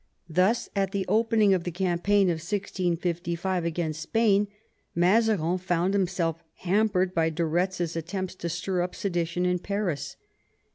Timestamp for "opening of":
1.07-1.63